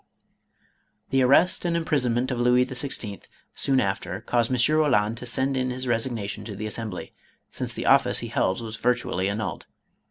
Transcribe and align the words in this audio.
The 1.11 1.21
arrest 1.21 1.63
and 1.63 1.77
imprisonment 1.77 2.31
of 2.31 2.39
Louis 2.39 2.65
XYI. 2.65 3.21
soon 3.53 3.79
after, 3.79 4.21
caused 4.21 4.49
M. 4.49 4.57
Eoland 4.57 5.15
to 5.17 5.27
send 5.27 5.55
in 5.55 5.69
his 5.69 5.87
resignation 5.87 6.43
to 6.45 6.55
the 6.55 6.65
Assembly, 6.65 7.13
since 7.51 7.75
the 7.75 7.85
office 7.85 8.17
he 8.17 8.29
held 8.29 8.61
was 8.61 8.77
virtually 8.77 9.29
annulled. 9.29 9.67